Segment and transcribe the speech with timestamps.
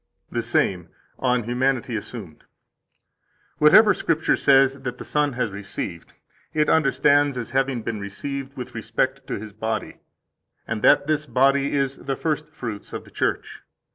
[0.29, 2.45] 76 The same, On Humanity Assumed (p.
[3.65, 3.69] 603, ed.
[3.69, 6.13] Colon.): "Whatever Scripture says that the Son has received,
[6.55, 9.99] it understands as having been received with respect to His body,
[10.67, 13.61] and that this body is the first fruits of the Church.